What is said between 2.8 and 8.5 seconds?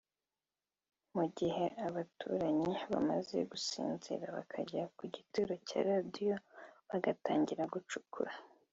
bamaze gusinzira bakajya kugituro cya Radio bagatangira gucukura